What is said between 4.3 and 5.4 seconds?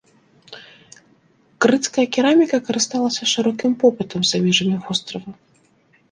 за межамі вострава.